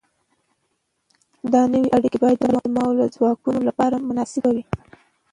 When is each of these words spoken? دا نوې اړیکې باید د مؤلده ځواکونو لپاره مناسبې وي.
دا 1.53 1.61
نوې 1.73 1.89
اړیکې 1.97 2.17
باید 2.23 2.37
د 2.41 2.45
مؤلده 2.75 3.07
ځواکونو 3.15 3.59
لپاره 3.69 4.05
مناسبې 4.07 4.51
وي. 4.55 4.63